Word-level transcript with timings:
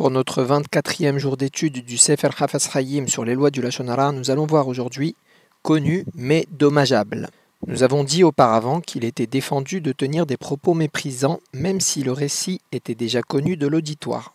Pour 0.00 0.10
notre 0.10 0.42
24e 0.42 1.18
jour 1.18 1.36
d'étude 1.36 1.84
du 1.84 1.98
Sefer 1.98 2.30
Hafez 2.38 2.70
Hayim 2.74 3.06
sur 3.06 3.22
les 3.22 3.34
lois 3.34 3.50
du 3.50 3.60
Lachonara, 3.60 4.12
nous 4.12 4.30
allons 4.30 4.46
voir 4.46 4.66
aujourd'hui 4.66 5.14
connu 5.62 6.06
mais 6.14 6.46
dommageable. 6.52 7.28
Nous 7.66 7.82
avons 7.82 8.02
dit 8.02 8.24
auparavant 8.24 8.80
qu'il 8.80 9.04
était 9.04 9.26
défendu 9.26 9.82
de 9.82 9.92
tenir 9.92 10.24
des 10.24 10.38
propos 10.38 10.72
méprisants 10.72 11.40
même 11.52 11.82
si 11.82 12.02
le 12.02 12.12
récit 12.12 12.62
était 12.72 12.94
déjà 12.94 13.20
connu 13.20 13.58
de 13.58 13.66
l'auditoire. 13.66 14.32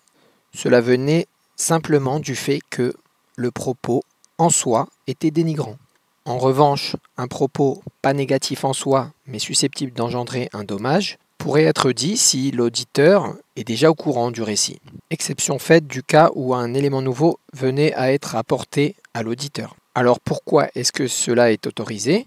Cela 0.54 0.82
venait 0.82 1.26
simplement 1.56 2.20
du 2.20 2.36
fait 2.36 2.60
que 2.70 2.94
le 3.36 3.50
propos 3.50 4.04
en 4.38 4.52
soi 4.52 4.88
était 5.08 5.32
dénigrant. 5.32 5.78
En 6.26 6.38
revanche, 6.38 6.96
un 7.18 7.28
propos 7.28 7.82
pas 8.04 8.14
négatif 8.14 8.66
en 8.66 8.74
soi, 8.74 9.14
mais 9.26 9.40
susceptible 9.40 9.94
d'engendrer 9.94 10.48
un 10.54 10.64
dommage, 10.64 11.18
pourrait 11.46 11.66
être 11.66 11.92
dit 11.92 12.18
si 12.18 12.50
l'auditeur 12.50 13.36
est 13.56 13.64
déjà 13.64 13.92
au 13.92 13.94
courant 13.94 14.32
du 14.32 14.42
récit. 14.42 14.80
Exception 15.12 15.60
faite 15.60 15.86
du 15.86 16.02
cas 16.02 16.32
où 16.34 16.56
un 16.56 16.74
élément 16.74 17.04
nouveau 17.04 17.38
venait 17.54 17.94
à 17.94 18.12
être 18.12 18.36
apporté 18.36 18.96
à 19.14 19.22
l'auditeur. 19.22 19.76
Alors 19.94 20.20
pourquoi 20.20 20.70
est-ce 20.74 20.92
que 20.92 21.08
cela 21.08 21.52
est 21.52 21.68
autorisé? 21.68 22.26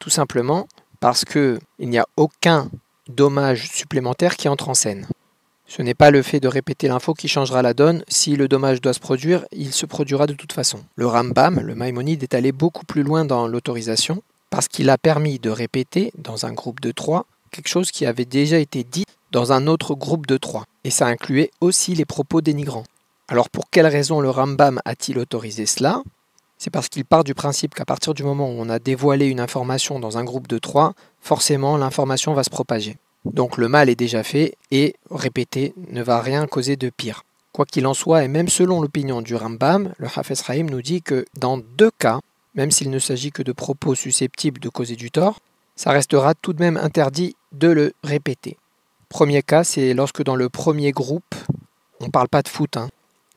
Tout 0.00 0.10
simplement 0.10 0.66
parce 0.98 1.24
qu'il 1.24 1.60
n'y 1.78 1.96
a 1.96 2.08
aucun 2.16 2.68
dommage 3.08 3.70
supplémentaire 3.70 4.36
qui 4.36 4.48
entre 4.48 4.68
en 4.68 4.74
scène. 4.74 5.06
Ce 5.68 5.80
n'est 5.80 5.94
pas 5.94 6.10
le 6.10 6.22
fait 6.22 6.40
de 6.40 6.48
répéter 6.48 6.88
l'info 6.88 7.14
qui 7.14 7.28
changera 7.28 7.62
la 7.62 7.72
donne. 7.72 8.02
Si 8.08 8.34
le 8.34 8.48
dommage 8.48 8.80
doit 8.80 8.94
se 8.94 8.98
produire, 8.98 9.46
il 9.52 9.72
se 9.72 9.86
produira 9.86 10.26
de 10.26 10.34
toute 10.34 10.52
façon. 10.52 10.80
Le 10.96 11.06
Rambam, 11.06 11.60
le 11.60 11.76
Maïmonide, 11.76 12.24
est 12.24 12.34
allé 12.34 12.50
beaucoup 12.50 12.84
plus 12.84 13.04
loin 13.04 13.24
dans 13.24 13.46
l'autorisation 13.46 14.24
parce 14.50 14.66
qu'il 14.66 14.90
a 14.90 14.98
permis 14.98 15.38
de 15.38 15.50
répéter 15.50 16.10
dans 16.18 16.46
un 16.46 16.52
groupe 16.52 16.80
de 16.80 16.90
trois 16.90 17.26
quelque 17.56 17.68
chose 17.68 17.90
qui 17.90 18.04
avait 18.04 18.26
déjà 18.26 18.58
été 18.58 18.84
dit 18.84 19.06
dans 19.32 19.52
un 19.52 19.66
autre 19.66 19.94
groupe 19.94 20.26
de 20.26 20.36
trois. 20.36 20.64
Et 20.84 20.90
ça 20.90 21.06
incluait 21.06 21.50
aussi 21.60 21.94
les 21.94 22.04
propos 22.04 22.42
dénigrants. 22.42 22.84
Alors 23.28 23.48
pour 23.48 23.70
quelle 23.70 23.86
raison 23.86 24.20
le 24.20 24.30
Rambam 24.30 24.80
a-t-il 24.84 25.18
autorisé 25.18 25.64
cela? 25.66 26.02
C'est 26.58 26.70
parce 26.70 26.88
qu'il 26.88 27.04
part 27.04 27.24
du 27.24 27.34
principe 27.34 27.74
qu'à 27.74 27.84
partir 27.84 28.14
du 28.14 28.22
moment 28.22 28.48
où 28.48 28.54
on 28.58 28.68
a 28.68 28.78
dévoilé 28.78 29.26
une 29.26 29.40
information 29.40 29.98
dans 29.98 30.18
un 30.18 30.24
groupe 30.24 30.48
de 30.48 30.58
trois, 30.58 30.92
forcément 31.20 31.76
l'information 31.76 32.34
va 32.34 32.44
se 32.44 32.50
propager. 32.50 32.98
Donc 33.24 33.56
le 33.56 33.68
mal 33.68 33.88
est 33.88 33.96
déjà 33.96 34.22
fait 34.22 34.56
et 34.70 34.94
répéter 35.10 35.74
ne 35.90 36.02
va 36.02 36.20
rien 36.20 36.46
causer 36.46 36.76
de 36.76 36.90
pire. 36.90 37.24
Quoi 37.52 37.64
qu'il 37.64 37.86
en 37.86 37.94
soit, 37.94 38.22
et 38.22 38.28
même 38.28 38.48
selon 38.48 38.82
l'opinion 38.82 39.22
du 39.22 39.34
Rambam, 39.34 39.92
le 39.96 40.08
Hafez 40.14 40.34
Rahim 40.46 40.68
nous 40.68 40.82
dit 40.82 41.02
que 41.02 41.24
dans 41.38 41.58
deux 41.58 41.90
cas, 41.90 42.20
même 42.54 42.70
s'il 42.70 42.90
ne 42.90 42.98
s'agit 42.98 43.32
que 43.32 43.42
de 43.42 43.52
propos 43.52 43.94
susceptibles 43.94 44.60
de 44.60 44.68
causer 44.68 44.94
du 44.94 45.10
tort, 45.10 45.40
ça 45.76 45.90
restera 45.90 46.34
tout 46.34 46.52
de 46.52 46.60
même 46.60 46.76
interdit 46.76 47.36
de 47.52 47.68
le 47.68 47.92
répéter. 48.02 48.56
Premier 49.08 49.42
cas, 49.42 49.62
c'est 49.62 49.94
lorsque 49.94 50.22
dans 50.22 50.36
le 50.36 50.48
premier 50.48 50.90
groupe, 50.90 51.34
on 52.00 52.06
ne 52.06 52.10
parle 52.10 52.28
pas 52.28 52.42
de 52.42 52.48
foot, 52.48 52.76
hein. 52.76 52.88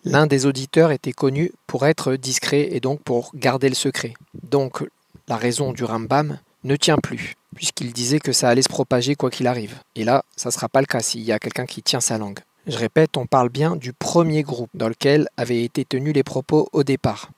l'un 0.03 0.25
des 0.25 0.45
auditeurs 0.45 0.91
était 0.91 1.13
connu 1.13 1.51
pour 1.67 1.85
être 1.85 2.15
discret 2.15 2.69
et 2.71 2.79
donc 2.79 3.01
pour 3.01 3.31
garder 3.35 3.69
le 3.69 3.75
secret. 3.75 4.13
Donc 4.49 4.83
la 5.27 5.37
raison 5.37 5.73
du 5.73 5.83
Rambam 5.83 6.39
ne 6.63 6.75
tient 6.75 6.97
plus 6.97 7.35
puisqu'il 7.55 7.93
disait 7.93 8.19
que 8.19 8.31
ça 8.31 8.49
allait 8.49 8.61
se 8.61 8.69
propager 8.69 9.15
quoi 9.15 9.29
qu'il 9.29 9.47
arrive. 9.47 9.79
Et 9.95 10.03
là, 10.03 10.23
ça 10.35 10.49
ne 10.49 10.53
sera 10.53 10.69
pas 10.69 10.81
le 10.81 10.85
cas 10.85 11.01
s'il 11.01 11.21
y 11.21 11.31
a 11.31 11.39
quelqu'un 11.39 11.65
qui 11.65 11.83
tient 11.83 11.99
sa 11.99 12.17
langue. 12.17 12.39
Je 12.67 12.77
répète, 12.77 13.17
on 13.17 13.25
parle 13.25 13.49
bien 13.49 13.75
du 13.75 13.93
premier 13.93 14.43
groupe 14.43 14.69
dans 14.73 14.87
lequel 14.87 15.27
avaient 15.37 15.63
été 15.63 15.85
tenus 15.85 16.13
les 16.13 16.23
propos 16.23 16.69
au 16.71 16.83
départ. 16.83 17.31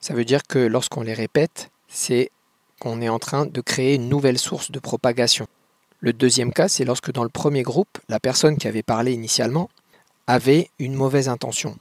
Ça 0.00 0.14
veut 0.14 0.24
dire 0.24 0.42
que 0.44 0.58
lorsqu'on 0.58 1.02
les 1.02 1.14
répète, 1.14 1.70
c'est 1.88 2.30
qu'on 2.80 3.00
est 3.00 3.08
en 3.08 3.18
train 3.18 3.46
de 3.46 3.60
créer 3.60 3.94
une 3.94 4.08
nouvelle 4.08 4.38
source 4.38 4.70
de 4.70 4.78
propagation. 4.78 5.46
Le 6.00 6.12
deuxième 6.12 6.52
cas, 6.52 6.68
c'est 6.68 6.84
lorsque 6.84 7.12
dans 7.12 7.22
le 7.22 7.28
premier 7.28 7.62
groupe, 7.62 7.98
la 8.08 8.20
personne 8.20 8.56
qui 8.56 8.68
avait 8.68 8.82
parlé 8.82 9.12
initialement 9.12 9.70
avait 10.26 10.70
une 10.78 10.94
mauvaise 10.94 11.28
intention. 11.28 11.76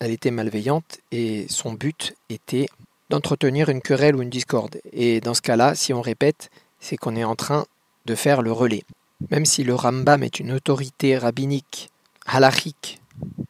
Elle 0.00 0.10
était 0.10 0.30
malveillante 0.30 0.98
et 1.10 1.46
son 1.48 1.72
but 1.72 2.14
était 2.28 2.66
d'entretenir 3.08 3.68
une 3.68 3.80
querelle 3.80 4.16
ou 4.16 4.22
une 4.22 4.30
discorde. 4.30 4.78
Et 4.92 5.20
dans 5.20 5.34
ce 5.34 5.42
cas-là, 5.42 5.74
si 5.74 5.92
on 5.92 6.02
répète, 6.02 6.50
c'est 6.80 6.96
qu'on 6.96 7.16
est 7.16 7.24
en 7.24 7.36
train 7.36 7.64
de 8.04 8.14
faire 8.14 8.42
le 8.42 8.52
relais. 8.52 8.84
Même 9.30 9.46
si 9.46 9.64
le 9.64 9.74
Rambam 9.74 10.22
est 10.22 10.40
une 10.40 10.52
autorité 10.52 11.16
rabbinique, 11.16 11.90
halachique, 12.26 13.00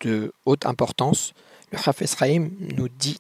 de 0.01 0.33
haute 0.45 0.67
importance, 0.67 1.33
le 1.73 1.79
Hafez 1.85 2.07
Rahim 2.19 2.51
nous 2.77 2.89
dit 2.89 3.19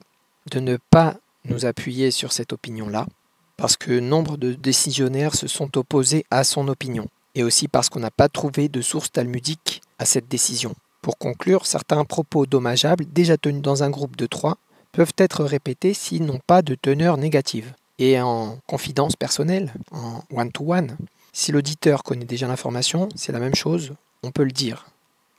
de 0.51 0.61
ne 0.61 0.77
pas 0.91 1.17
nous 1.45 1.67
appuyer 1.67 2.11
sur 2.11 2.33
cette 2.33 2.53
opinion-là, 2.53 3.07
parce 3.57 3.77
que 3.77 3.99
nombre 3.99 4.37
de 4.37 4.53
décisionnaires 4.53 5.35
se 5.35 5.47
sont 5.47 5.77
opposés 5.79 6.25
à 6.31 6.45
son 6.45 6.69
opinion, 6.69 7.09
et 7.35 7.43
aussi 7.43 7.69
parce 7.69 7.89
qu'on 7.89 8.01
n'a 8.01 8.11
pas 8.11 8.29
trouvé 8.29 8.69
de 8.69 8.81
source 8.81 9.13
talmudique 9.13 9.83
à 9.99 10.05
cette 10.05 10.29
décision. 10.29 10.75
Pour 11.03 11.19
conclure, 11.19 11.67
certains 11.67 12.05
propos 12.05 12.47
dommageables, 12.47 13.07
déjà 13.13 13.37
tenus 13.37 13.63
dans 13.63 13.83
un 13.83 13.91
groupe 13.91 14.17
de 14.17 14.27
trois, 14.27 14.59
peuvent 14.93 15.15
être 15.19 15.45
répétés 15.45 15.95
s'ils 15.95 16.25
n'ont 16.25 16.41
pas 16.47 16.63
de 16.63 16.75
teneur 16.75 17.17
négative 17.17 17.73
et 17.99 18.21
en 18.21 18.59
confidence 18.67 19.17
personnelle, 19.17 19.73
en 19.91 20.23
one-to-one. 20.31 20.97
Si 21.33 21.53
l'auditeur 21.53 22.03
connaît 22.03 22.25
déjà 22.25 22.49
l'information, 22.49 23.09
c'est 23.15 23.33
la 23.33 23.39
même 23.39 23.55
chose, 23.55 23.93
on 24.23 24.31
peut 24.31 24.45
le 24.45 24.53
dire, 24.53 24.87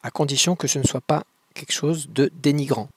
à 0.03 0.11
condition 0.11 0.55
que 0.55 0.67
ce 0.67 0.79
ne 0.79 0.84
soit 0.84 1.01
pas 1.01 1.23
quelque 1.53 1.73
chose 1.73 2.07
de 2.09 2.31
dénigrant. 2.41 2.88